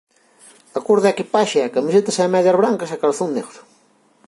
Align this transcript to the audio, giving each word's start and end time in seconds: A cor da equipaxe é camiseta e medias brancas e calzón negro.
A 0.77 0.79
cor 0.85 0.99
da 1.01 1.13
equipaxe 1.15 1.57
é 1.67 1.73
camiseta 1.75 2.11
e 2.27 2.27
medias 2.33 2.59
brancas 2.61 2.89
e 2.95 2.97
calzón 3.01 3.29
negro. 3.37 3.59